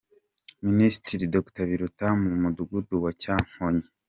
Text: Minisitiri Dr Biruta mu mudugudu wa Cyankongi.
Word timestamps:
Minisitiri 0.67 1.31
Dr 1.35 1.63
Biruta 1.69 2.07
mu 2.21 2.29
mudugudu 2.41 2.93
wa 3.03 3.11
Cyankongi. 3.21 3.87